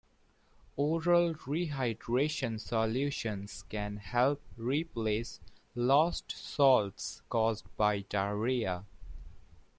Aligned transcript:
Oral 0.77 1.35
re-hydration 1.45 2.59
solutions 2.59 3.65
can 3.69 3.97
help 3.97 4.41
replace 4.57 5.39
lost 5.75 6.31
salts 6.31 7.21
caused 7.29 7.65
by 7.77 7.99
diarrhoea. 7.99 8.83